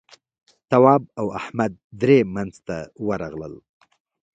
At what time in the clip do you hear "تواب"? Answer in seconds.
0.69-1.03